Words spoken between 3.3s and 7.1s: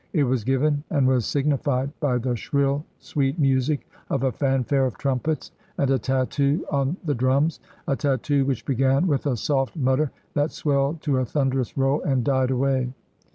music of a fanfare of trumpets and a tattoo on